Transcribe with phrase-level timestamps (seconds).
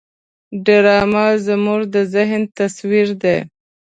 [0.65, 3.37] ډرامه زموږ د ذهن تصویر دی